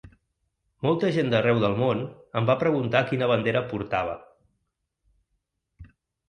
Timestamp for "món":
1.81-2.01